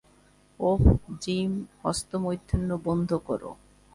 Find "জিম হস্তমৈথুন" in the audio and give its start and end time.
1.21-2.69